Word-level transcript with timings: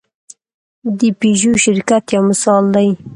د 0.99 1.01
پيژو 1.19 1.51
شرکت 1.63 2.03
یو 2.15 2.23
مثال 2.31 2.63
دی. 2.75 2.89